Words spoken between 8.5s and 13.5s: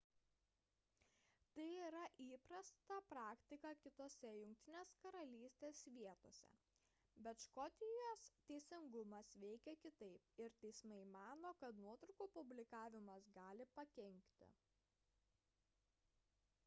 teisingumas veikia kitaip ir teismai mano kad nuotraukų publikavimas